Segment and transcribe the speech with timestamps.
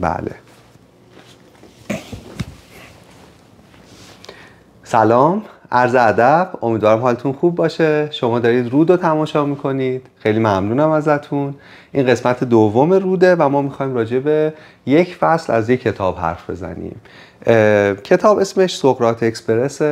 [0.00, 0.34] بله.
[4.84, 5.42] سلام
[5.72, 8.08] عرض ادب امیدوارم حالتون خوب باشه.
[8.12, 10.06] شما دارید رود رو تماشا می‌کنید.
[10.18, 11.54] خیلی ممنونم ازتون.
[11.92, 14.52] این قسمت دوم روده و ما می‌خوایم راجع به
[14.86, 17.00] یک فصل از یک کتاب حرف بزنیم.
[18.04, 19.82] کتاب اسمش سقراط اکسپرس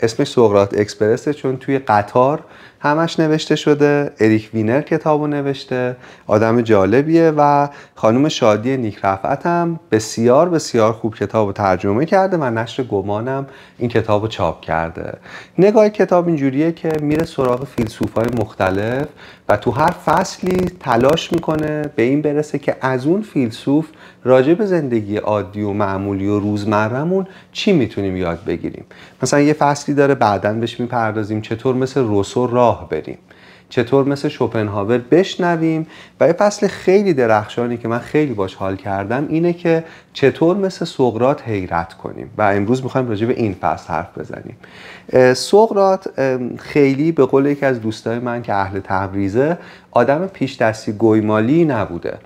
[0.00, 2.40] اسمش سقراط اکسپرسه چون توی قطار
[2.80, 5.96] همش نوشته شده اریک وینر کتابو نوشته
[6.26, 12.44] آدم جالبیه و خانم شادی نیک رفعت هم بسیار بسیار خوب کتابو ترجمه کرده و
[12.44, 13.46] نشر گمانم
[13.78, 15.12] این کتابو چاپ کرده.
[15.58, 19.06] نگاه کتاب اینجوریه که میره سراغ فیلسوفای مختلف
[19.48, 23.88] و تو هر فصلی تلاش می‌کنه به این برسه که از اون فیلسوف
[24.24, 28.84] راجع به زندگی عادی و معمولی و روزمرهمون چی می‌تونیم یاد بگیریم.
[29.22, 33.18] مثلا یه فصلی داره بعدا بهش می‌پردازیم چطور مثل روسو راه بریم.
[33.70, 35.86] چطور مثل شوپنهاور بشنویم.
[36.20, 40.84] و یه فصل خیلی درخشانی که من خیلی باش حال کردم اینه که چطور مثل
[40.84, 42.30] سقرات حیرت کنیم.
[42.38, 44.56] و امروز می‌خوایم راجع به این فصل حرف بزنیم.
[45.34, 46.08] سقرات
[46.58, 49.58] خیلی به قول یکی از دوستای من که اهل تبریزه
[49.90, 52.18] آدم پیش دستی گویمالی نبوده.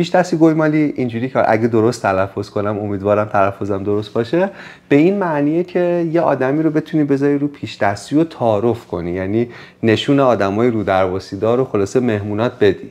[0.00, 4.50] پیش دستی گویمالی اینجوری که اگه درست تلفظ کنم امیدوارم تلفظم درست باشه.
[4.88, 9.12] به این معنیه که یه آدمی رو بتونی بذاری رو پیش دستی و تعارف کنی.
[9.12, 9.48] یعنی
[9.82, 12.90] نشون آدمای رو درواسی دار و خلاصه مهمونات بدی.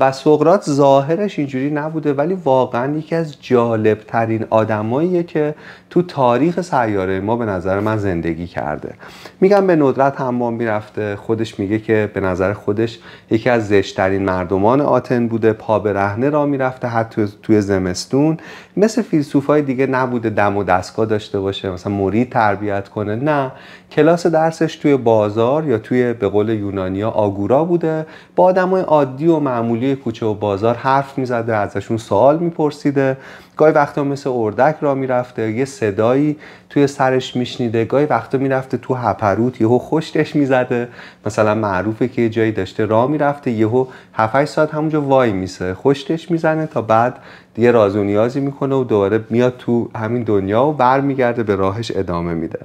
[0.00, 5.54] و سقرات ظاهرش اینجوری نبوده ولی واقعا یکی از جالب ترین آدماییه که
[5.90, 8.94] تو تاریخ سیاره ما به نظر من زندگی کرده.
[9.40, 12.98] میگم به ندرت حمام می‌رفته خودش میگه که به نظر خودش
[13.30, 18.36] یکی از زشترین مردمان آتن بوده پا به رهنه را می‌رفته حتی توی زمستون.
[18.76, 23.52] مثل فیلسوفای دیگه نبوده دم و دستگاه داشته باشه مثلا مرید تربیت کنه نه.
[23.92, 28.06] کلاس درسش توی بازار یا توی به قول یونانیا آگورا بوده.
[28.36, 33.16] با آدمای عادی و معمولی کوچه و بازار حرف می‌زده ازشون سوال میپرسیده.
[33.56, 36.36] گاهی وقتا مثل اردک را می‌رفته یه صدایی
[36.70, 37.84] توی سرش میشنیده.
[37.84, 40.88] گاهی وقتا می‌رفته تو هپروت یهو خوشتش می‌زده.
[41.26, 45.74] مثلا معروفه که جایی داشته راه می‌رفته یهو 7 ساعت همونجا وای میسه.
[45.74, 47.16] خوشتش می‌زنه تا بعد
[47.54, 51.92] دیگه راز و نیازی می‌کنه و دوباره میاد تو همین دنیا و برمیگرده به راهش
[51.94, 52.58] ادامه میده.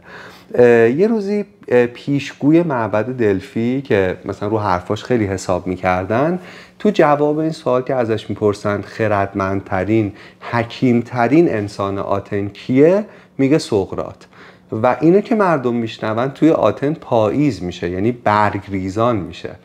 [0.98, 1.46] یه روزی
[1.94, 6.40] پیشگوی معبد دلفی که مثلا رو حرفاش خیلی حساب می‌کردن
[6.80, 10.14] تو جواب این سوال که ازش می‌پرسند خردمندترین
[10.52, 13.06] حکیمترین انسان آتن کیه؟
[13.38, 14.28] میگه سقرات
[14.72, 19.56] و اینو که مردم میشنون توی آتن پاییز میشه یعنی برگریزان میشه.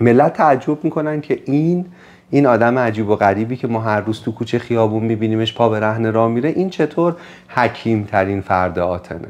[0.00, 1.86] ملت تعجب می‌کنن که این
[2.30, 5.80] این آدم عجیب و غریبی که ما هر روز تو کوچه خیابون میبینیمش پا به
[5.80, 7.16] رهن راه میره این چطور
[7.48, 9.28] حکیم ترین فرد آتنه؟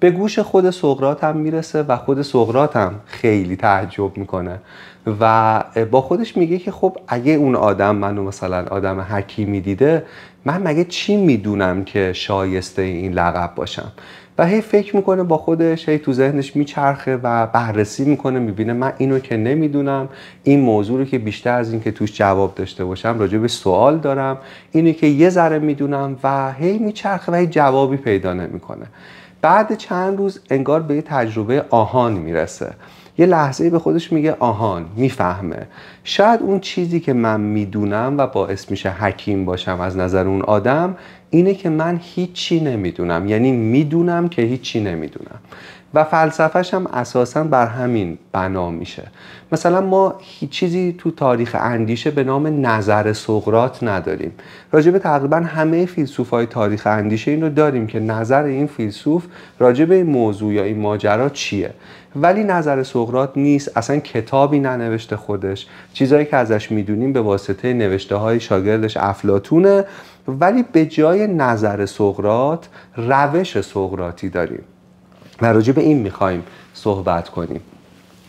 [0.00, 4.58] به گوش خود سقرات هم می‌رسه و خود سقرات هم خیلی تعجب می‌کنه.
[5.20, 10.04] و با خودش میگه که خب اگه اون آدم منو مثلا آدم حکیمی دیده
[10.44, 13.92] من مگه چی می‌دونم که شایسته این لقب باشم؟
[14.38, 18.92] و هی فکر می‌کنه با خودش هی تو ذهنش میچرخه و بررسی می‌کنه می‌بینه من
[18.98, 20.08] اینو که نمی‌دونم
[20.42, 23.98] این موضوع رو که بیشتر از این که توش جواب داشته باشم راجع به سوال
[23.98, 24.38] دارم
[24.72, 28.86] اینو که یه ذره می‌دونم و هی میچرخه و هی جوابی پیدا نمی‌کنه.
[29.42, 32.72] بعد چند روز انگار به یه تجربه آهان می‌رسه.
[33.18, 35.66] یه لحظه به خودش میگه آهان می‌فهمه.
[36.04, 40.96] شاید اون چیزی که من می‌دونم و باعث میشه حکیم باشم از نظر اون آدم
[41.30, 43.26] اینه که من هیچی نمی‌دونم.
[43.26, 45.38] یعنی می‌دونم که هیچی نمی‌دونم.
[45.94, 49.02] و فلسفهش هم اساسا بر همین بنا میشه.
[49.52, 54.32] مثلا ما هیچ چیزی تو تاریخ اندیشه به نام نظر سقرات نداریم.
[54.72, 59.26] راجع به تقریبا همه فیلسوف های تاریخ اندیشه این رو داریم که نظر این فیلسوف
[59.58, 61.70] راجع به این موضوع یا این ماجرا چیه.
[62.16, 65.66] ولی نظر سقرات نیست اصلا کتابی ننوشته خودش.
[65.92, 69.84] چیزهایی که ازش می‌دونیم به واسطه نوشته های شاگردش افلاتونه
[70.28, 74.62] ولی به جای نظر سقرات روش سقراطی داریم.
[75.40, 76.42] و راجع به این می‌خوایم
[76.74, 77.60] صحبت کنیم.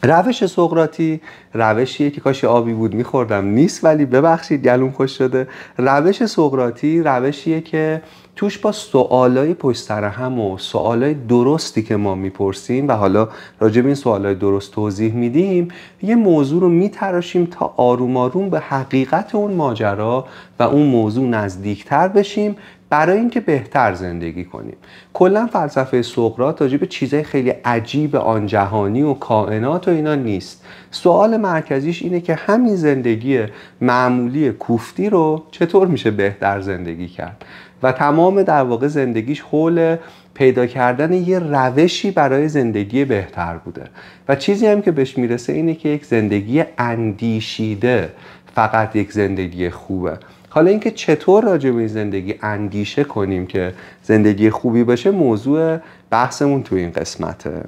[0.04, 1.22] روش سقراطی
[1.54, 5.48] روشیه که کاش آبی بود میخوردم نیست ولی ببخشید گلوم خوش شده.
[5.78, 8.02] روش سقراطی روشیه که
[8.36, 13.30] توش با سوالای پشت سر هم و سوالای درستی که ما می‌پرسیم و حالا
[13.60, 15.68] راجع به این سوالای درست توضیح میدیم
[16.02, 20.26] یه موضوع رو میتراشیم تا آروم آروم به حقیقت اون ماجرا
[20.60, 22.56] و اون موضوع نزدیکتر بشیم
[22.94, 24.76] برای اینکه بهتر زندگی کنیم.
[25.14, 30.66] کلا فلسفه سقراط راجع به چیزای خیلی عجیب آن جهانی و کائنات و اینا نیست.
[30.92, 33.44] سوال مرکزیش اینه که همین زندگی
[33.82, 37.46] معمولی کوفتی رو چطور میشه بهتر زندگی کرد؟
[37.84, 39.96] و تمام در واقع زندگیش حول
[40.34, 43.84] پیدا کردن یه روشی برای زندگی بهتر بوده.
[44.28, 48.10] و چیزی هم که بهش می‌رسه اینه که یک زندگی اندیشیده
[48.56, 50.18] فقط یک زندگی خوبه.
[50.54, 53.74] حالا اینکه چطور راجع به این زندگی اندیشه کنیم که
[54.04, 55.78] زندگی خوبی باشه موضوع
[56.10, 57.64] بحثمون تو این قسمته.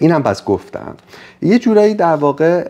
[0.00, 0.94] اینم پس گفتم.
[1.42, 2.68] یه جورایی در واقع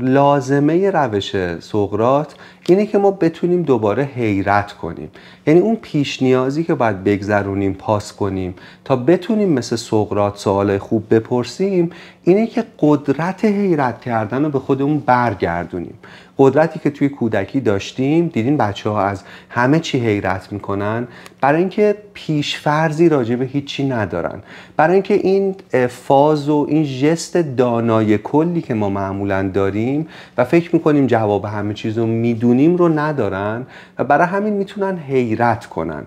[0.00, 2.34] لازمه روش سقرات
[2.68, 5.10] اینه که ما بتونیم دوباره حیرت کنیم.
[5.46, 8.54] یعنی اون پیش نیازی که باید بگذرونیم پاس کنیم
[8.84, 11.90] تا بتونیم مثل سقرات سوال خوب بپرسیم
[12.24, 15.94] اینه که قدرت حیرت کردن رو به خودمون برگردونیم.
[16.38, 21.08] قدرتی که توی کودکی داشتیم دیدین بچه ها از همه چی حیرت می‌کنن.
[21.40, 24.42] برای اینکه پیشفرزی راجع به هیچی ندارن.
[24.76, 25.54] برای اینکه این
[25.88, 31.74] فاز و این ژست دانای کلی که ما معمولا داریم و فکر می‌کنیم جواب همه
[31.74, 33.66] چیز رو می‌دونیم رو ندارن
[33.98, 36.06] و برای همین می‌تونن حیرت کنن.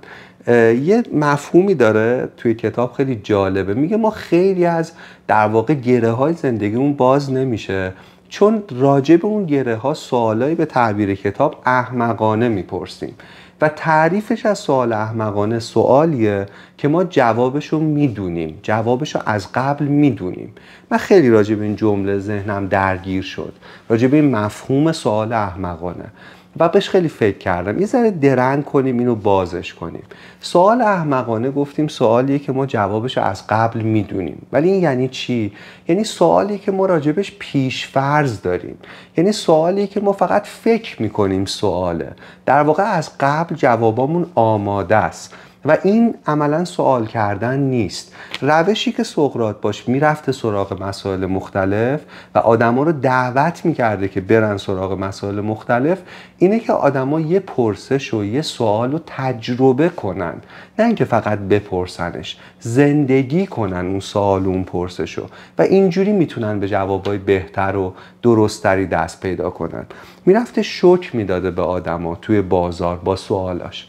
[0.83, 3.73] یه مفهومی داره توی کتاب خیلی جالبه.
[3.73, 4.91] میگه ما خیلی از
[5.27, 7.93] در واقع گره های زندگیمون باز نمیشه.
[8.29, 13.15] چون راجع به اون گره ها سوالایی به تعبیر کتاب احمقانه می‌پرسیم.
[13.61, 16.45] و تعریفش از سوال احمقانه سوالیه
[16.77, 18.59] که ما جوابش رو می‌دونیم.
[18.63, 20.53] جوابش رو از قبل می‌دونیم.
[20.91, 23.53] من خیلی راجع به این جمله ذهنم درگیر شد.
[23.89, 26.05] راجع به این مفهوم سوال احمقانه.
[26.59, 27.79] و بهش خیلی فکر کردم.
[27.79, 30.03] یه ذره درنگ کنیم اینو بازش کنیم.
[30.41, 34.47] سوال احمقانه گفتیم سوالیه که ما جوابش رو از قبل می‌دونیم.
[34.51, 35.53] ولی این یعنی چی؟
[35.87, 38.77] یعنی سوالی که ما راجبش پیش فرض داریم.
[39.17, 42.11] یعنی سوالی که ما فقط فکر می‌کنیم سواله.
[42.45, 45.33] در واقع از قبل جوابامون آماده است.
[45.65, 48.15] و این عملا سوال کردن نیست.
[48.41, 52.01] روشی که سقرات باش می‌رفته سراغ مسائل مختلف
[52.35, 55.99] و آدما رو دعوت می‌کرده که برن سراغ مسائل مختلف
[56.37, 60.33] اینه که آدما یه پرسش و یه سوال رو تجربه کنن.
[60.79, 65.23] نه اینکه فقط بپرسنش زندگی کنن اون سوال و اون پرسش رو.
[65.57, 69.85] و اینجوری می‌تونن به جوابای بهتر و درستری دست پیدا کنن.
[70.25, 73.87] می‌رفته شک می‌داده به آدما توی بازار با سوالاش.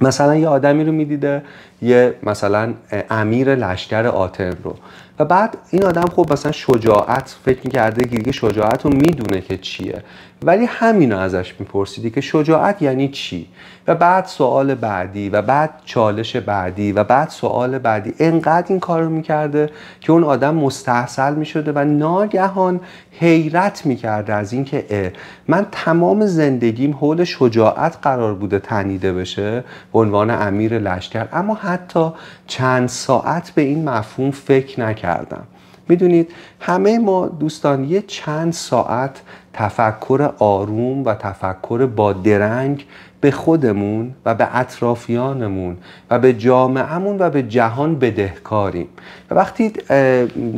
[0.00, 1.42] مثلا یه آدمی رو می‌دیده
[1.82, 2.74] یه مثلا
[3.10, 4.76] امیر لشکر آتن رو.
[5.18, 9.58] و بعد این آدم خب مثلا شجاعت فکر می‌کرده که دیگه شجاعت رو می‌دونه که
[9.58, 10.02] چیه.
[10.42, 13.48] ولی همین رو ازش میپرسیدی که شجاعت یعنی چی؟
[13.86, 18.14] و بعد سوال بعدی و بعد چالش بعدی و بعد سوال بعدی.
[18.18, 19.70] انقدر این کار رو می‌کرده
[20.00, 22.80] که اون آدم مستحصل می‌شده و ناگهان
[23.10, 25.12] حیرت می‌کرده از اینکه
[25.48, 31.28] من تمام زندگیم حول شجاعت قرار بوده تنیده بشه به عنوان امیر لشکر.
[31.32, 32.12] اما حتی
[32.46, 35.46] چند ساعت به این مفهوم فکر نکردم
[35.88, 39.22] می‌دونید همه ما دوستان یه چند ساعت
[39.52, 42.86] تفکر آروم و تفکر با درنگ
[43.20, 45.76] به خودمون و به اطرافیانمون
[46.10, 48.88] و به جامعهمون و به جهان بدهکاریم.
[49.30, 49.72] و وقتی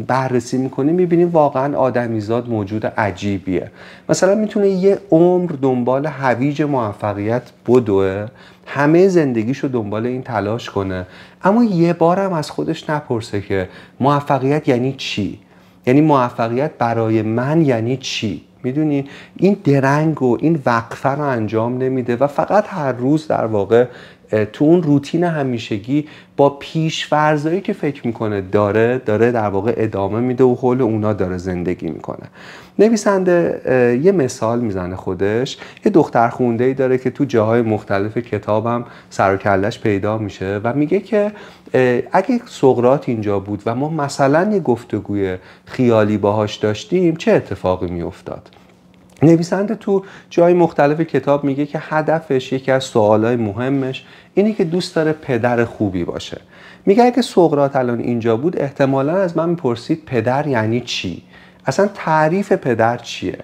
[0.07, 3.71] بررسی می‌کنیم می‌بینیم واقعا آدمیزاد موجود عجیبیه.
[4.09, 8.27] مثلا می‌تونه یه عمر دنبال هویج موفقیت بدوه
[8.67, 11.07] همه زندگیشو دنبال این تلاش کنه.
[11.45, 13.69] اما یه بارم از خودش نپرسه که
[14.01, 15.39] موفقیت یعنی چی؟
[15.87, 19.05] یعنی موفقیت برای من یعنی چی؟ می‌دونی؟
[19.37, 23.87] این درنگ و این وقفه رو انجام نمیده و فقط هر روز در واقع
[24.53, 27.09] تو اون روتین همیشگی با پیش
[27.65, 32.27] که فکر می‌کنه داره داره در واقع ادامه میده و حول اونا داره زندگی می‌کنه.
[32.79, 35.59] نویسنده یه مثال می‌زنه خودش.
[35.85, 40.61] یه دختر خونده ای داره که تو جاهای مختلف کتابم سر و کلش پیدا میشه
[40.65, 41.33] و میگه که
[42.13, 48.49] اگه سقرات اینجا بود و ما مثلا یه گفتگوی خیالی باهاش داشتیم چه اتفاقی میافتاد؟
[49.23, 54.97] نویسنده تو جای مختلف کتاب میگه که هدفش یکی از سوالای مهمش اینه که دوست
[54.97, 56.41] داره پدر خوبی باشه.
[56.87, 61.23] میگه اگه سقرات الان اینجا بود احتمالا از من می‌پرسید پدر یعنی چی؟
[61.67, 63.39] اصلا تعریف پدر چیه؟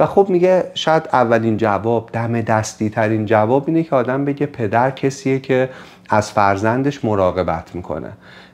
[0.00, 4.90] و خب میگه شاید اولین جواب دم دستی ترین جواب اینه که آدم بگه پدر
[4.90, 5.70] کسیه که
[6.08, 8.12] از فرزندش مراقبت می‌کنه.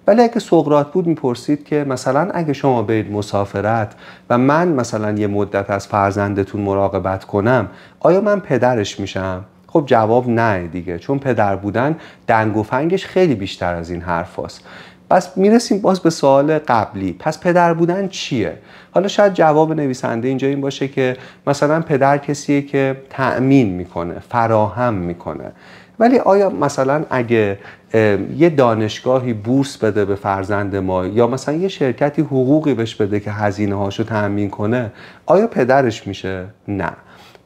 [0.09, 3.95] ولی اگه سقرات بود می‌پرسید که مثلا اگه شما برید مسافرت
[4.31, 7.69] و من مثلا یه مدت از فرزندتون مراقبت کنم
[8.01, 11.97] آیا من پدرش میشم؟ خب جواب نه دیگه چون پدر بودن
[12.27, 14.65] دنگ و فنگش خیلی بیشتر از این حرف هست.
[15.11, 18.59] پس می‌رسیم باز به سوال قبلی پس پدر بودن چیه؟
[18.91, 24.95] حالا شاید جواب نویسنده اینجا این باشه که مثلا پدر کسیه که تأمین می‌کنه فراهم
[24.95, 25.53] می‌کنه.
[25.99, 27.59] ولی آیا مثلا اگه
[28.37, 33.31] یه دانشگاهی بورس بده به فرزند ما یا مثلا یه شرکتی حقوقی بهش بده که
[33.31, 34.93] هزینه هاشو تأمین کنه
[35.27, 36.91] آیا پدرش میشه؟ نه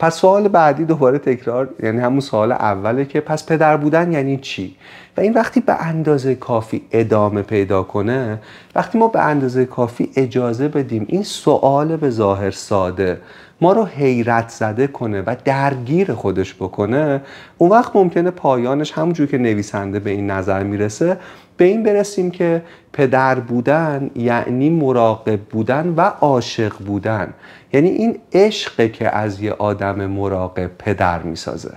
[0.03, 4.77] پس سوال بعدی دوباره تکرار یعنی همون سوال اوله که پس پدر بودن یعنی چی؟
[5.17, 8.39] و این وقتی به اندازه کافی ادامه پیدا کنه
[8.75, 13.21] وقتی ما به اندازه کافی اجازه بدیم این سوال به ظاهر ساده
[13.61, 17.21] ما رو حیرت زده کنه و درگیر خودش بکنه
[17.59, 21.17] اون وقت ممکنه پایانش همونجور که نویسنده به این نظر می‌رسه
[21.63, 27.35] به این برسیم که پدر بودن یعنی مراقب بودن و عاشق بودن.
[27.73, 31.75] یعنی این عشقه که از یه آدم مراقب پدر می‌سازه.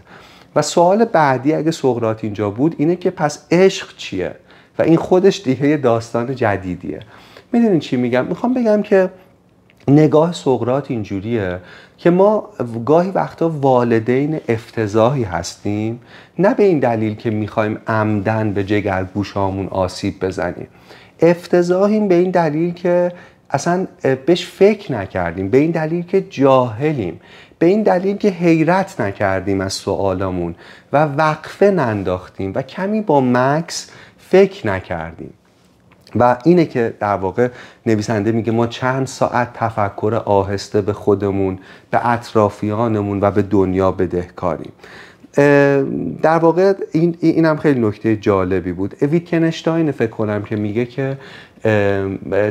[0.56, 4.36] و سوال بعدی اگه سقراط اینجا بود اینه که پس عشق چیه؟
[4.80, 7.00] و این خودش دیگه داستان جدیدیه.
[7.52, 9.10] می‌دونین چی میگم؟ می‌خوام بگم که
[9.88, 11.60] نگاه سقرات اینجوریه
[11.98, 12.50] که ما
[12.86, 16.00] گاهی وقتا والدین افتضاحی هستیم
[16.40, 20.68] نه به این دلیل که می‌خوایم عمدن به جگر گوشامون آسیب بزنیم.
[21.20, 23.12] افتضاحیم به این دلیل که
[23.50, 23.88] اصلا
[24.26, 27.22] بهش فکر نکردیم به این دلیل که جاهلیم
[27.60, 30.56] به این دلیل که حیرت نکردیم از سوالامون
[30.94, 35.34] و وقفه ننداختیم و کمی با مکس فکر نکردیم.
[36.16, 37.48] و اینه که در واقع
[37.86, 41.60] نویسنده میگه ما چند ساعت تفکر آهسته به خودمون
[41.92, 44.72] به اطرافیانمون و به دنیا بدهکاریم.
[46.22, 48.96] در واقع این اینم خیلی نکته جالبی بود.
[49.04, 51.18] ویتکنشتاین فکر کنم که میگه که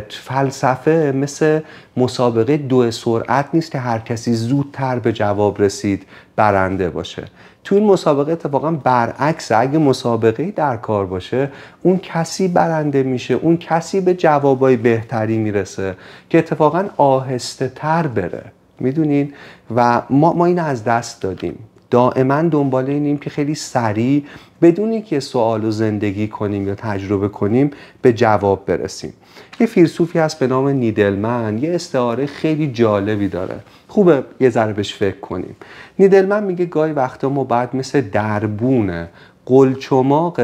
[0.08, 1.60] فلسفه مثل
[1.96, 6.06] مسابقه دو سرعت نیست که هر کسی زودتر به جواب رسید
[6.36, 7.24] برنده باشه.
[7.64, 11.50] تو این مسابقه اتفاقا برعکس اگه مسابقه در کار باشه
[11.82, 15.96] اون کسی برنده میشه اون کسی به جوابای بهتری می‌رسه
[16.30, 18.42] که اتفاقا آهسته تر بره.
[18.80, 19.32] می‌دونین؟
[19.76, 21.58] و ما, ما این از دست دادیم.
[21.94, 24.24] دائما دنبال اینیم که خیلی سریع
[24.62, 27.70] بدون که سوال و زندگی کنیم یا تجربه کنیم
[28.02, 29.12] به جواب برسیم.
[29.60, 31.58] یه فیلسوفی هست به نام نیدلمن.
[31.58, 33.60] یه استعاره خیلی جالبی داره.
[33.88, 35.56] خوبه یه ذره بهش فکر کنیم.
[35.98, 39.06] نیدلمن میگه گاهی وقتا ما باید مثل دربون
[39.46, 40.40] قلچماق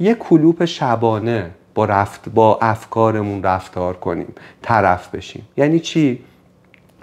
[0.00, 4.34] یه کلوپ شبانه با, رفت با افکارمون رفتار کنیم.
[4.62, 5.42] طرف بشیم.
[5.56, 6.18] یعنی چی؟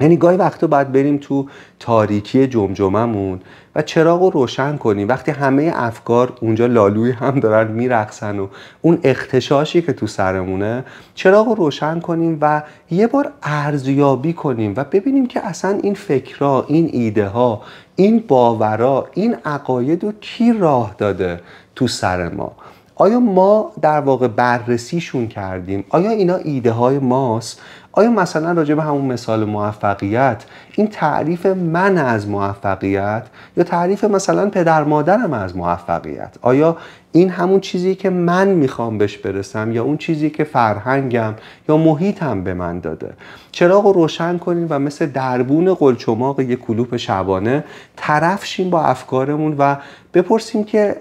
[0.02, 1.48] یعنی گاهی وقتا باید بریم تو
[1.80, 3.40] تاریکی جمجممون
[3.76, 5.08] و چراغ رو روشن کنیم.
[5.08, 8.48] وقتی همه افکار اونجا لالوی هم دارن میرقصن و
[8.82, 10.84] اون اختشاشی که تو سرمونه
[11.16, 16.66] چراغ رو روشن کنیم و یه بار ارزیابی کنیم و ببینیم که اصلا این فکرها
[16.68, 17.62] این ایده ها
[17.96, 21.40] این باورا این عقاید رو کی راه داده
[21.76, 22.52] تو سر ما؟
[22.96, 27.62] آیا ما در واقع بررسیشون کردیم؟ آیا اینا ایده های ماست؟
[27.98, 30.44] آیا مثلا راجع به همون مثال موفقیت
[30.76, 33.24] این تعریف من از موفقیت
[33.58, 36.78] یا تعریف مثلا پدر مادرم از موفقیت؟ آیا
[37.12, 41.34] این همون چیزی که من می‌خوام بهش برسم یا اون چیزی که فرهنگم
[41.70, 43.14] یا محیطم به من داده؟
[43.52, 47.64] چراغ رو روشن کنیم و مثل دربون قلچماق یک کلوپ شبانه
[47.96, 49.76] طرف شیم با افکارمون و
[50.14, 50.96] بپرسیم که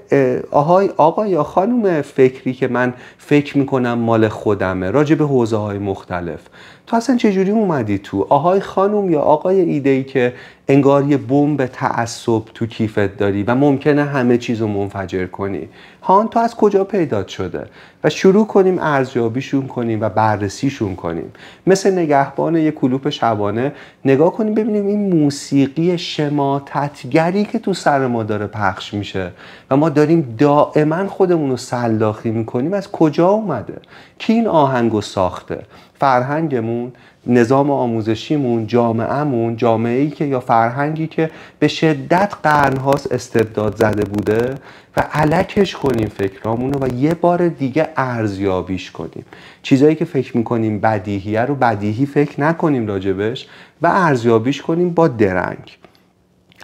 [0.50, 5.78] آهای آقا یا خانم فکری که من فکر می‌کنم مال خودمه راجع به حوزه های
[5.78, 6.40] مختلف.
[6.86, 10.34] تو اصلا چجوری اومدی تو؟ آهای خانم یا آقای ایده ای که
[10.68, 15.68] انگار یه بمب تعصب تو کیفت داری و ممکنه همه چیز رو منفجر کنی.
[16.02, 17.66] هان تو از کجا پیدا شده؟
[18.04, 21.32] و شروع کنیم ارزیابیشون کنیم و بررسیشون کنیم.
[21.66, 23.72] مثل نگهبان یه کلوپ شبانه
[24.04, 29.30] نگاه کنیم ببینیم این موسیقی شماتتگری که تو سر ما داره پخش میشه
[29.70, 32.72] و ما داریم دائما خودمون رو سلاخی می‌کنیم.
[32.72, 33.76] از کجا اومده؟
[34.18, 35.62] کی این آهنگ ساخته؟
[35.98, 36.92] فرهنگمون
[37.26, 44.54] نظام آموزشیمون جامعهمون جامعه ای که یا فرهنگی که به شدت قرنهاست استبداد زده بوده
[44.96, 49.24] و علکش کنیم فکرامون رو و یه بار دیگه ارزیابیش کنیم.
[49.62, 53.48] چیزایی که فکر می‌کنیم بدیهیه رو بدیهی فکر نکنیم راجبش
[53.82, 55.78] و ارزیابیش کنیم با درنگ.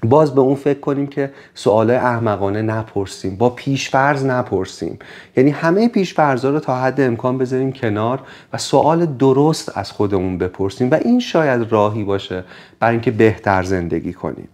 [0.04, 4.98] باز به اون فکر کنیم که سوال احمقانه نپرسیم با پیشفرض نپرسیم.
[5.36, 8.20] یعنی همه پیشفرضا رو تا حد امکان بذاریم کنار
[8.52, 12.44] و سوال درست از خودمون بپرسیم و این شاید راهی باشه
[12.80, 14.48] برای اینکه بهتر زندگی کنیم.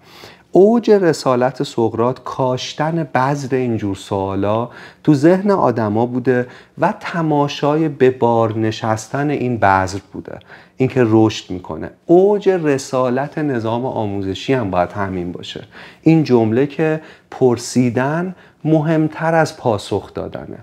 [0.59, 4.69] اوج رسالت سقرات کاشتن بذر اینجور سوالا
[5.05, 6.47] تو ذهن آدما بوده
[6.79, 10.38] و تماشای به بار نشستن این بذر بوده.
[10.77, 11.91] اینکه رشد می‌کنه.
[12.07, 15.65] اوج رسالت نظام آموزشی هم باید همین باشه.
[16.03, 17.00] این جمله که
[17.31, 18.35] پرسیدن
[18.65, 20.59] مهمتر از پاسخ دادنه.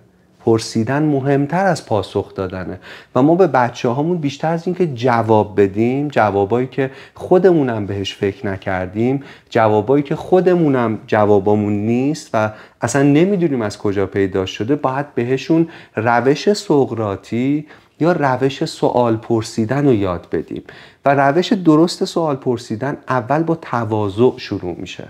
[0.46, 2.80] پرسیدن مهمتر از پاسخ دادنه.
[3.16, 8.48] و ما به بچه هامون بیشتر از اینکه جواب بدیم جوابایی که خودمونم بهش فکر
[8.48, 15.68] نکردیم جوابایی که خودمونم جوابامون نیست و اصلا نمی‌دونیم از کجا پیدا شده باید بهشون
[15.96, 17.66] روش سقراطی
[18.00, 20.64] یا روش سوال پرسیدن رو یاد بدیم.
[21.06, 25.08] و روش درست سوال پرسیدن اول با تواضع شروع میشه.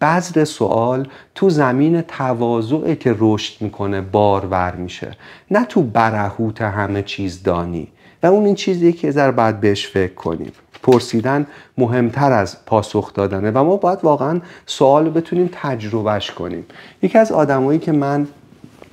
[0.00, 5.10] بذر سوال تو زمین تواضعه که رشد می‌کنه بارور میشه
[5.50, 7.88] نه تو برهوت همه چیز دانی.
[8.22, 10.52] و اون این چیزیه که ذره باید بهش فکر کنیم.
[10.82, 11.46] پرسیدن
[11.78, 13.50] مهمتر از پاسخ دادنه.
[13.50, 16.64] و ما باید واقعا سوال بتونیم تجربهش کنیم.
[17.02, 18.26] یکی از آدمایی که من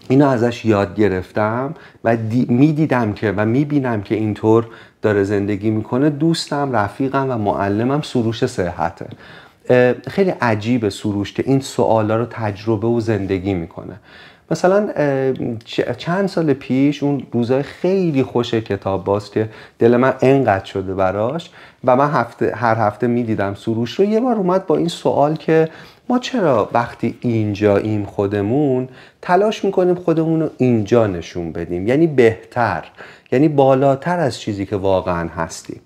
[0.10, 2.17] اینو ازش یاد گرفتم و
[2.48, 4.67] می‌دیدم که و می‌بینم که اینطور
[5.01, 9.07] داره زندگی می‌کنه دوستم رفیقم و معلمم سروش صحته.
[10.08, 13.93] خیلی عجیب سروش که این سوالا رو تجربه و زندگی می‌کنه.
[14.51, 14.89] مثلا
[15.98, 21.50] چند سال پیش اون روزای خیلی خوش کتاب باز که دل من انقدر شده براش
[21.84, 25.70] و من هفته هر هفته می‌دیدم سروش رو یه بار اومد با این سوال که
[26.10, 28.89] ما چرا وقتی اینجاییم خودمون
[29.22, 32.84] تلاش می‌کنیم خودمون رو اینجا نشون بدیم؟ یعنی بهتر
[33.32, 35.82] یعنی بالاتر از چیزی که واقعا هستیم.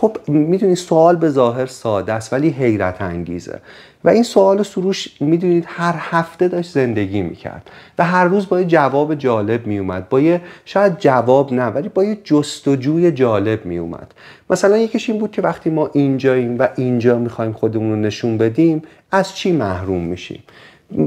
[0.00, 3.60] خب می‌دونید سوال به ظاهر ساده است ولی حیرت انگیزه.
[4.04, 7.70] و این سوال سروش می‌دونید هر هفته داشت زندگی می‌کرد.
[7.98, 12.04] و هر روز با یه جواب جالب میومد با یه شاید جواب نه ولی با
[12.04, 14.14] یه جستجوی جالب میومد
[14.50, 18.82] مثلا یکیش این بود که وقتی ما اینجاییم و اینجا می‌خوایم خودمون رو نشون بدیم
[19.12, 20.42] از چی محروم میشیم؟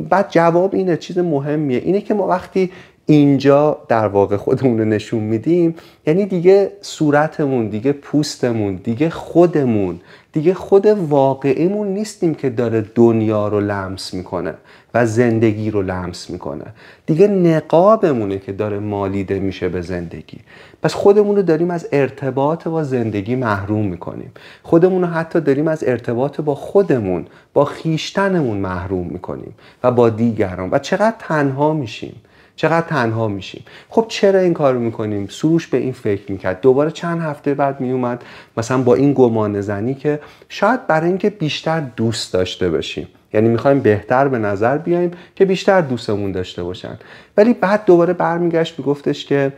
[0.09, 1.77] بعد جواب اینه چیز مهمیه.
[1.77, 2.71] اینه که ما وقتی
[3.05, 5.75] اینجا در واقع خودمون رو نشون میدیم.
[6.07, 9.99] یعنی دیگه صورتمون دیگه پوستمون دیگه خودمون
[10.31, 14.53] دیگه خود واقعیمون نیستیم که داره دنیا رو لمس می‌کنه
[14.93, 16.65] و زندگی رو لمس می‌کنه.
[17.05, 20.37] دیگه نقابمونه که داره مالیده میشه به زندگی.
[20.83, 24.31] پس خودمون رو داریم از ارتباط با زندگی محروم می‌کنیم.
[24.63, 30.69] خودمون رو حتی داریم از ارتباط با خودمون با خیشتنمون محروم می‌کنیم و با دیگران.
[30.71, 32.15] و چقدر تنها میشیم.
[32.55, 33.63] چقدر تنها میشیم.
[33.89, 36.61] خب چرا این کارو می‌کنیم؟ سروش به این فکر می‌کرد.
[36.61, 38.23] دوباره چند هفته بعد میومد
[38.57, 40.19] مثلا با این گمان زنی که
[40.49, 43.07] شاید برای اینکه بیشتر دوست داشته باشیم.
[43.33, 46.99] یعنی می‌خوایم بهتر به نظر بیایم که بیشتر دوستمون داشته باشن.
[47.37, 49.53] ولی بعد دوباره برمیگشت میگفتش که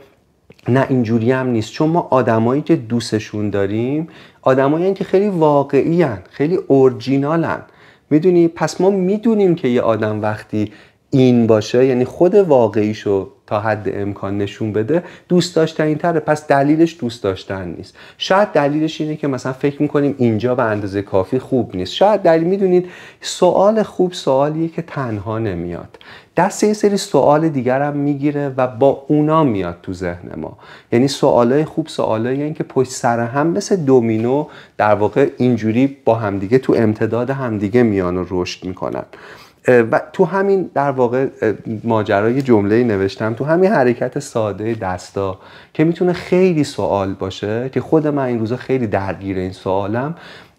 [0.67, 1.71] نه اینجوری هم نیست.
[1.71, 4.07] چون ما آدمایی که دوستشون داریم
[4.41, 6.19] آدمایی که خیلی واقعی هن.
[6.29, 7.61] خیلی اورجینالن
[8.09, 10.71] می‌دونی؟ پس ما می‌دونیم که یه آدم وقتی
[11.09, 16.97] این باشه یعنی خود واقعیشو تا حد امکان نشون بده دوست داشتنی تره پس دلیلش
[16.99, 17.95] دوست داشتن نیست.
[18.17, 21.93] شاید دلیلش اینه که مثلا فکر می‌کنیم اینجا به اندازه کافی خوب نیست.
[21.93, 22.89] شاید دلیل می‌دونید
[23.21, 25.97] سوال خوب سوالیه که تنها نمیاد.
[26.37, 30.57] دست یه سری سوال دیگر هم می‌گیره و با اونا میاد تو ذهن ما.
[30.91, 36.15] یعنی سوالای خوب سوالایی یعنی که پشت سر هم مثل دومینو در واقع اینجوری با
[36.15, 39.03] همدیگه تو امتداد همدیگه میان و رشد می‌کنن.
[39.67, 41.27] و تو همین در واقع
[41.83, 43.33] ماجرای جمله نوشتم.
[43.33, 45.39] تو همین حرکت ساده دستا
[45.73, 50.15] که می‌تونه خیلی سوال باشه که خود من این روزا خیلی درگیر این سوالم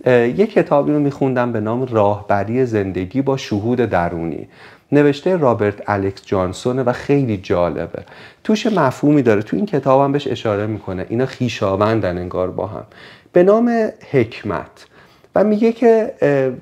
[0.06, 4.48] یه کتابی رو میخوندم به نام راهبری زندگی با شهود درونی.
[4.92, 8.02] نوشته رابرت الکس جانسون و خیلی جالبه.
[8.44, 9.42] توش مفهومی داره.
[9.42, 11.06] تو این کتابم بهش اشاره می‌کنه.
[11.08, 12.84] اینا خیشاوندن انگار با هم.
[13.32, 14.86] به نام حکمت.
[15.36, 16.14] و میگه که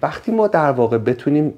[0.03, 1.55] وقتی ما در واقع بتونیم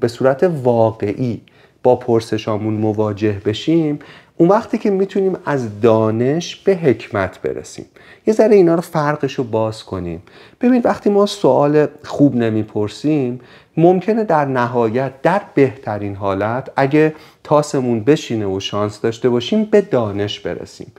[0.00, 1.40] به صورت واقعی
[1.82, 3.98] با پرسشامون مواجه بشیم
[4.36, 7.84] اون وقتی که می‌تونیم از دانش به حکمت برسیم.
[8.26, 10.22] یه ذره اینا رو فرقش رو باز کنیم.
[10.60, 13.40] ببین وقتی ما سوال خوب نمی‌پرسیم
[13.76, 20.40] ممکنه در نهایت در بهترین حالت اگه تاسمون بشینه و شانس داشته باشیم به دانش
[20.40, 20.92] برسیم.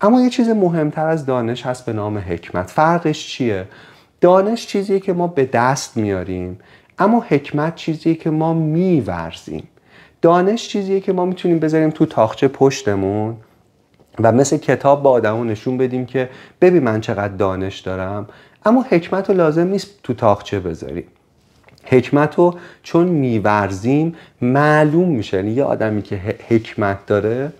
[0.00, 2.70] اما یه چیز مهمتر از دانش هست به نام حکمت.
[2.70, 3.64] فرقش چیه؟
[4.22, 6.58] دانش چیزیه که ما به دست میاریم
[6.98, 9.68] اما حکمت چیزیه که ما میورزیم.
[10.22, 13.36] دانش چیزیه که ما می‌تونیم بذاریم تو تاخچه پشتمون
[14.20, 16.28] و مثل کتاب با آدمون نشون بدیم که
[16.60, 18.28] ببین من چقدر دانش دارم.
[18.64, 21.04] اما حکمت رو لازم نیست تو تاخچه بذاریم.
[21.84, 25.36] حکمت رو چون میورزیم معلوم میشه.
[25.36, 27.52] یعنی یه آدمی که حکمت داره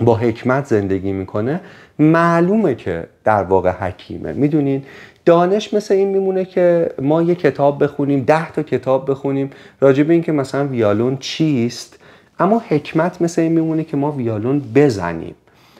[0.00, 1.60] با حکمت زندگی می‌کنه
[1.98, 4.32] معلومه که در واقع حکیمه.
[4.32, 4.84] می‌دونین؟
[5.30, 9.50] دانش مثل این میمونه که ما یه کتاب بخونیم ده تا کتاب بخونیم.
[9.80, 11.98] راجع به اینکه مثلا ویالون چیست
[12.38, 15.34] اما حکمت مثل این میمونه که ما ویالون بزنیم.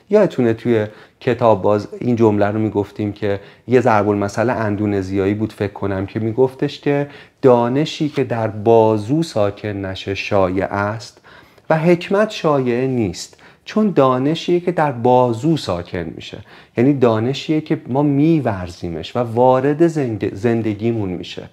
[0.09, 0.85] یادتونه توی
[1.19, 6.19] کتاب باز این جمله رو می‌گفتیم که یه ضرب المثل اندونزیایی بود فکر کنم که
[6.19, 7.07] میگفتش که
[7.41, 11.21] دانشی که در بازو ساکن نشه شایع است
[11.69, 13.40] و حکمت شایع نیست.
[13.65, 16.37] چون دانشیه که در بازو ساکن میشه.
[16.77, 19.87] یعنی دانشیه که ما میورزیمش و وارد
[20.35, 21.49] زندگیمون میشه.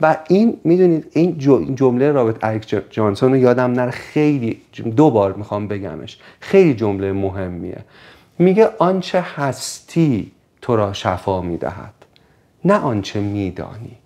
[0.00, 1.38] و این می‌دونید این
[1.74, 3.90] جمله رابط اریک جانسون رو یادم نره.
[3.90, 4.60] خیلی
[4.96, 6.18] دو بار می‌خوام بگمش.
[6.40, 7.84] خیلی جمله مهمیه.
[8.38, 11.94] میگه آنچه هستی تو را شفا می‌دهد
[12.64, 13.96] نه آنچه میدانی.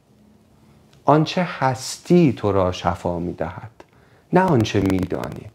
[1.05, 3.71] آنچه هستی تو را شفا می‌دهد
[4.33, 5.47] نه آنچه میدانی.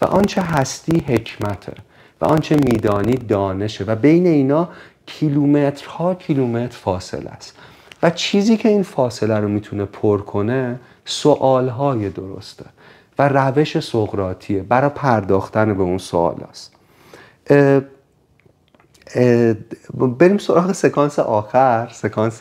[0.00, 1.72] و آنچه هستی حکمته
[2.20, 4.68] و آنچه میدانی دانشه و بین اینا
[5.06, 7.56] کیلومترها کیلومتر فاصله است.
[8.02, 12.64] و چیزی که این فاصله رو می‌تونه پر کنه سوالهای درسته
[13.18, 16.72] و روش سقراتیه برای پرداختن به اون سوال است.
[20.18, 21.88] بریم سراغ سکانس آخر.
[21.92, 22.40] سکانس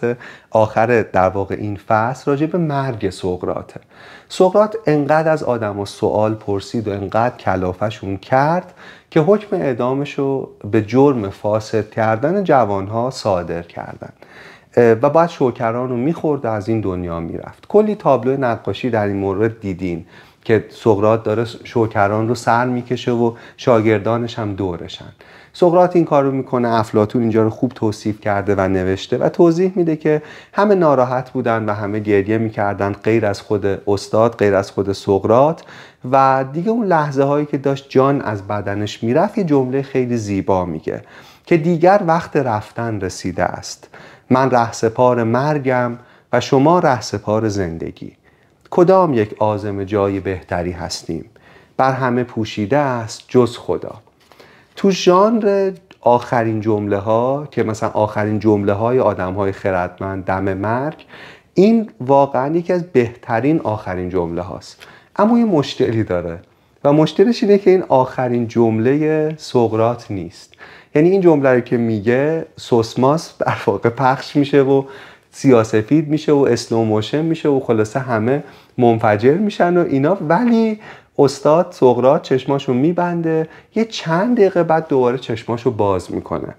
[0.51, 3.79] آخر در واقع این فصل راجع به مرگ سقراته
[4.29, 8.73] سقرات انقدر از آدم و سوال پرسید و انقدر کلافشون کرد
[9.11, 10.19] که حکم اعدامش
[10.71, 14.09] به جرم فاسد کردن جوانها صادر کردن.
[14.77, 17.67] و بعد شوکران رو می‌خورد و از این دنیا می‌رفت.
[17.67, 20.05] کلی تابلو نقاشی در این مورد دیدین
[20.43, 25.13] که سقرات داره شوکران رو سر می‌کشه و شاگردانش هم دورشن.
[25.59, 29.71] سقرات این کار رو می‌کنه افلاتون اینجا رو خوب توصیف کرده و نوشته و توضیح
[29.75, 30.21] میده که
[30.53, 35.63] همه ناراحت بودن و همه گریه می‌کردن غیر از خود استاد غیر از خود سقرات
[36.11, 40.65] و دیگه اون لحظه هایی که داشت جان از بدنش می‌رفت یه جمله خیلی زیبا
[40.65, 41.01] میگه
[41.45, 43.89] که دیگر وقت رفتن رسیده است.
[44.29, 45.97] من رهسپار مرگم
[46.33, 48.11] و شما رهسپار زندگی.
[48.69, 51.25] کدام یک آزم جای بهتری هستیم؟
[51.77, 54.06] بر همه پوشیده است جز خدا.
[54.77, 61.05] تو ژانر آخرین جمله ها که مثلا آخرین جمله های آدم های خردمند دم مرگ
[61.53, 66.39] این واقعا یکی از بهترین آخرین جمله هاست اما یه مشکلی داره
[66.83, 70.53] و مشکلش اینه که این آخرین جمله سقرات نیست.
[70.95, 74.83] یعنی این جمله رو که میگه سوسماس در واقع پخش میشه و
[75.31, 78.43] سیاه سفید میشه و slow motion میشه و خلاصه همه
[78.77, 80.17] منفجر میشن و اینا.
[80.21, 80.79] ولی
[81.19, 86.55] استاد سقراط چشماشو میبنده یه چند دقیقه بعد دوباره چشماشو باز می‌کنه.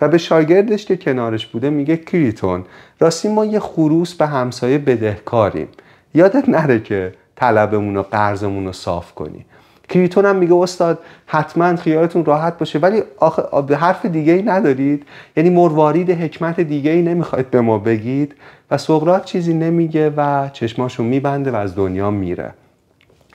[0.00, 2.64] و به شاگردش که کنارش بوده میگه کریتون
[3.00, 5.68] راستی ما یه خروس به همسایه بدهکاریم.
[6.14, 9.44] یادت نره که طلبمون و قرضمون رو صاف کنی.
[9.88, 13.02] کریتون هم میگه استاد حتما خیالتون راحت باشه ولی
[13.66, 15.06] به حرف دیگه ای ندارید.
[15.36, 18.34] یعنی مروارید حکمت دیگه ای نمی‌خواید به ما بگید.
[18.70, 22.54] و سقراط چیزی نمیگه و چشماشو میبنده و از دنیا میره.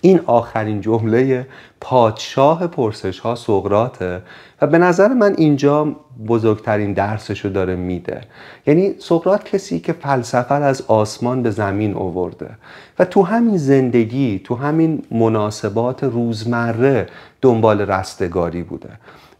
[0.01, 1.47] این آخرین جمله
[1.81, 4.21] پادشاه پرسش ها سقراته
[4.61, 5.95] و به نظر من اینجا
[6.27, 8.21] بزرگترین درسش رو داره میده.
[8.67, 12.49] یعنی سقرات کسی که فلسفه از آسمان به زمین آورده
[12.99, 17.07] و تو همین زندگی تو همین مناسبات روزمره
[17.41, 18.89] دنبال رستگاری بوده.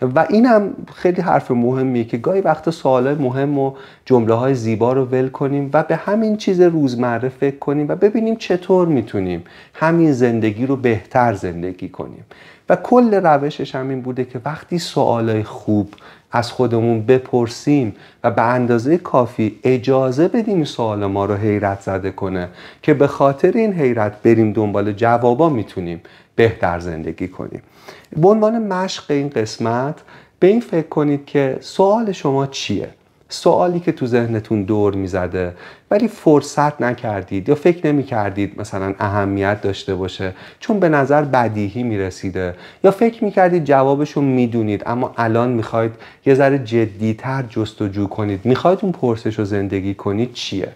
[0.02, 3.74] و اینم خیلی حرف مهمیه که گاهی وقت سوال مهم و
[4.06, 8.36] جمله های زیبا رو ول کنیم و به همین چیز روزمره فکر کنیم و ببینیم
[8.36, 12.26] چطور می‌تونیم همین زندگی رو بهتر زندگی کنیم.
[12.70, 15.94] و کل روشش همین بوده که وقتی سوالای خوب
[16.32, 22.50] از خودمون بپرسیم و به اندازه کافی اجازه بدیم سوال ما رو حیرت زده کنه
[22.82, 26.02] که به خاطر این حیرت بریم دنبال جوابا می‌تونیم.
[26.38, 27.62] بهتر زندگی کنیم.
[28.18, 29.96] به عنوان مشق این قسمت
[30.40, 32.90] به این فکر کنید که سوال شما چیه؟
[33.30, 35.56] سوالی که تو ذهنتون دور می‌زده
[35.92, 41.84] ولی فرصت نکردید یا فکر نمی کردید مثلا اهمیت داشته باشه چون به نظر بدیهی
[41.84, 45.92] می‌رسیده یا فکر می‌کردید جوابشو می‌دونید اما الان می‌خواید
[46.26, 50.70] یه ذره جدیتر جستجو کنید می‌خواید اون پرسش رو زندگی کنید چیه؟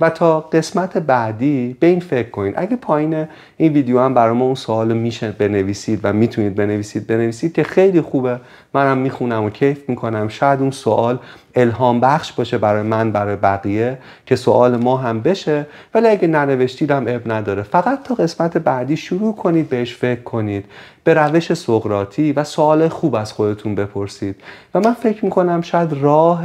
[0.00, 4.44] و تا قسمت بعدی به این فکر کنید اگه پایین این ویدیو هم برای ما
[4.44, 8.40] اون سوال میشه بنویسید و می‌تونید بنویسید بنویسید که خیلی خوبه.
[8.74, 10.28] منم می‌خونم و کیف می‌کنم.
[10.28, 11.18] شاید اون سوال
[11.54, 15.66] الهام بخش باشه برای من برای بقیه که سوال ما هم بشه.
[15.94, 17.62] ولی اگه ننوشتیدم اب نداره.
[17.62, 20.64] فقط تا قسمت بعدی شروع کنید بهش فکر کنید.
[21.04, 24.36] به روش سقراطی و سوال خوب از خودتون بپرسید.
[24.74, 26.44] و من فکر می‌کنم شاید راه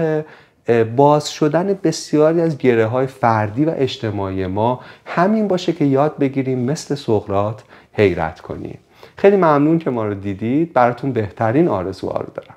[0.95, 6.59] باز شدن بسیاری از گره های فردی و اجتماعی ما همین باشه که یاد بگیریم
[6.59, 8.79] مثل سقرات حیرت کنیم.
[9.17, 10.73] خیلی ممنون که ما رو دیدید.
[10.73, 12.55] براتون بهترین آرزوها رو دارم.